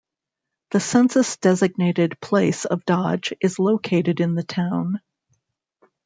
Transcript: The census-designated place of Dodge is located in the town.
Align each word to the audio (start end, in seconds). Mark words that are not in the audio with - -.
The 0.71 0.79
census-designated 0.79 2.19
place 2.19 2.65
of 2.65 2.83
Dodge 2.85 3.33
is 3.39 3.59
located 3.59 4.19
in 4.19 4.33
the 4.33 4.41
town. 4.41 4.99